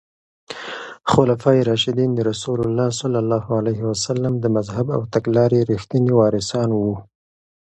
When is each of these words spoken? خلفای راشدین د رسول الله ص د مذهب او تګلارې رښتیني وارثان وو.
خلفای 1.11 1.59
راشدین 1.69 2.11
د 2.15 2.19
رسول 2.29 2.59
الله 2.67 2.87
ص 4.03 4.05
د 4.43 4.45
مذهب 4.57 4.87
او 4.95 5.01
تګلارې 5.13 5.67
رښتیني 5.71 6.13
وارثان 6.19 6.69
وو. 6.79 6.95